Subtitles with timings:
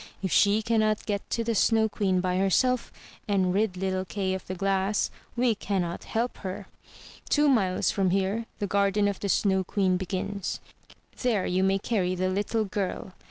[0.23, 2.91] If she cannot get to the Snow Queen by herself,
[3.27, 6.65] and rid little Kay of the glass, we cannot help her.
[7.29, 10.59] Two miles from here the garden of the Snow Queen begins;
[11.21, 13.13] there you may carry the little girl.